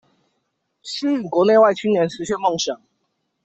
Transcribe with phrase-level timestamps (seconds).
[0.81, 2.81] 吸引國內外青年實現夢想